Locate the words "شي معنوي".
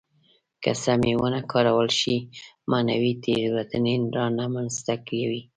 1.99-3.13